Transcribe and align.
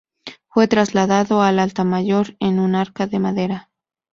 Fue 0.47 0.67
trasladado 0.67 1.43
al 1.43 1.59
altar 1.59 1.85
mayor, 1.85 2.35
en 2.39 2.57
un 2.57 2.73
arca 2.73 3.05
de 3.05 3.19
madera. 3.19 3.69